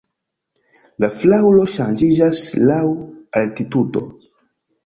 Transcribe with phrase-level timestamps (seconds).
[1.03, 2.81] La flaŭro ŝanĝiĝas laŭ
[3.43, 4.05] altitudo.